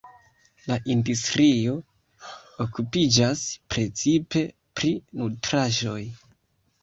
La 0.69 0.75
industrio 0.93 1.73
okupiĝas 2.65 3.43
precipe 3.75 4.43
pri 4.79 4.91
nutraĵoj. 5.21 6.01